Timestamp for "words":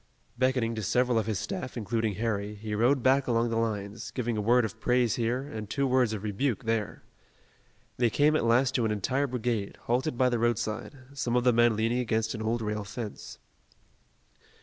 5.85-6.11